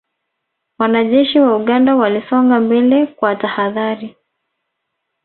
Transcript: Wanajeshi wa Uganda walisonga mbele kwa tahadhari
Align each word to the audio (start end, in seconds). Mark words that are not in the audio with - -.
Wanajeshi 0.79 1.39
wa 1.39 1.57
Uganda 1.57 1.95
walisonga 1.95 2.59
mbele 2.59 3.05
kwa 3.07 3.35
tahadhari 3.35 4.15